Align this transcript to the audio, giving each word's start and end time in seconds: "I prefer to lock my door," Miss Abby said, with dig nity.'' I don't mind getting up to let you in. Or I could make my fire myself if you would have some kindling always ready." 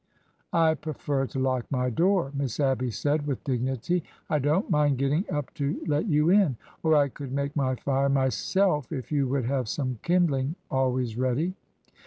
"I 0.53 0.73
prefer 0.73 1.27
to 1.27 1.37
lock 1.37 1.67
my 1.69 1.91
door," 1.91 2.31
Miss 2.33 2.59
Abby 2.59 2.89
said, 2.89 3.27
with 3.27 3.43
dig 3.43 3.63
nity.'' 3.63 4.01
I 4.31 4.39
don't 4.39 4.67
mind 4.67 4.97
getting 4.97 5.25
up 5.31 5.53
to 5.61 5.79
let 5.85 6.07
you 6.07 6.31
in. 6.31 6.57
Or 6.81 6.95
I 6.95 7.07
could 7.07 7.31
make 7.31 7.55
my 7.55 7.75
fire 7.75 8.09
myself 8.09 8.91
if 8.91 9.11
you 9.11 9.27
would 9.27 9.45
have 9.45 9.69
some 9.69 9.99
kindling 10.01 10.55
always 10.71 11.19
ready." 11.19 11.53